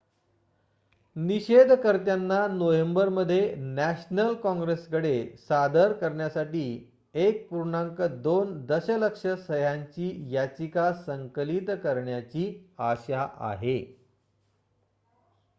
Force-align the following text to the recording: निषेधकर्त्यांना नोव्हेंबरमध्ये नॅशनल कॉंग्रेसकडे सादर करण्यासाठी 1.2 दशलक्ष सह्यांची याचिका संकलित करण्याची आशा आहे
निषेधकर्त्यांना 1.15 2.37
नोव्हेंबरमध्ये 2.47 3.41
नॅशनल 3.57 4.33
कॉंग्रेसकडे 4.35 5.13
सादर 5.39 5.93
करण्यासाठी 5.93 6.63
1.2 7.15 8.51
दशलक्ष 8.67 9.25
सह्यांची 9.47 10.11
याचिका 10.33 10.91
संकलित 11.05 11.69
करण्याची 11.83 12.51
आशा 12.81 13.27
आहे 13.41 13.79